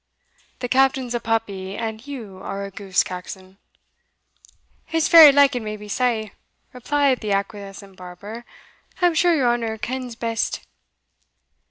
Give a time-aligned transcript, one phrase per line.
[0.61, 3.59] "The Captain's a puppy, and you are a goose, Caxon."
[4.91, 6.31] "It's very like it may be sae,"
[6.73, 8.43] replied the acquiescent barber:
[8.99, 10.61] "I am sure your honour kens best."